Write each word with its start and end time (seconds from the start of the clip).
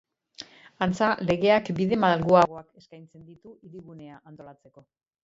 Antza, 0.85 1.09
legeak 1.29 1.69
bide 1.79 1.99
malguagoak 2.05 2.71
eskaintzen 2.83 3.29
ditu 3.29 3.53
Hirigunea 3.61 4.19
antolatzeko. 4.33 4.85